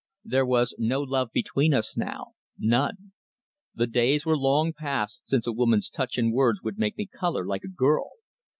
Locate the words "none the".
2.57-3.85